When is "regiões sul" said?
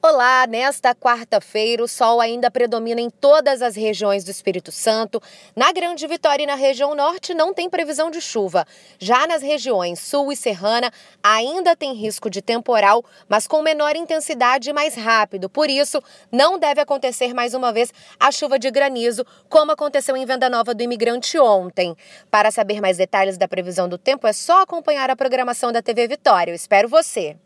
9.42-10.30